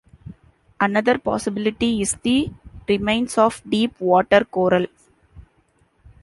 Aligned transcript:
Another 0.79 1.19
possibility 1.19 2.01
is 2.01 2.13
the 2.23 2.51
remains 2.87 3.37
of 3.37 3.61
deep 3.69 4.01
water 4.01 4.43
coral. 4.45 4.87